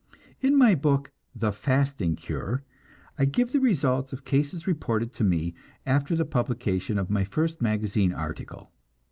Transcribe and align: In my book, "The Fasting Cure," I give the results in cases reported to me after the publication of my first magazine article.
In 0.41 0.57
my 0.57 0.73
book, 0.73 1.11
"The 1.35 1.51
Fasting 1.51 2.15
Cure," 2.15 2.63
I 3.19 3.25
give 3.25 3.51
the 3.51 3.59
results 3.59 4.11
in 4.11 4.17
cases 4.21 4.65
reported 4.65 5.13
to 5.13 5.23
me 5.23 5.53
after 5.85 6.15
the 6.15 6.25
publication 6.25 6.97
of 6.97 7.11
my 7.11 7.23
first 7.23 7.61
magazine 7.61 8.11
article. 8.11 8.71